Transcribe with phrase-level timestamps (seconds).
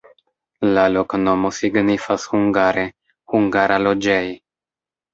[0.77, 2.89] La loknomo signifas hungare:
[3.37, 4.37] hungara-loĝej'.